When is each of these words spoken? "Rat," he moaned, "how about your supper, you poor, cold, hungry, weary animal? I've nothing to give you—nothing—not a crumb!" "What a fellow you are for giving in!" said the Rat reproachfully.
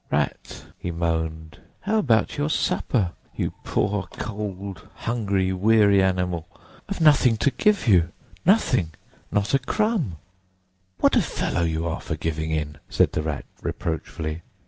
"Rat," 0.11 0.65
he 0.79 0.89
moaned, 0.89 1.59
"how 1.81 1.99
about 1.99 2.35
your 2.35 2.49
supper, 2.49 3.11
you 3.35 3.53
poor, 3.63 4.07
cold, 4.13 4.87
hungry, 4.95 5.53
weary 5.53 6.01
animal? 6.01 6.47
I've 6.89 6.99
nothing 7.01 7.37
to 7.37 7.51
give 7.51 7.87
you—nothing—not 7.87 9.53
a 9.53 9.59
crumb!" 9.59 10.17
"What 11.01 11.15
a 11.15 11.21
fellow 11.21 11.61
you 11.61 11.85
are 11.87 12.01
for 12.01 12.15
giving 12.15 12.49
in!" 12.49 12.79
said 12.89 13.11
the 13.11 13.21
Rat 13.21 13.45
reproachfully. 13.61 14.41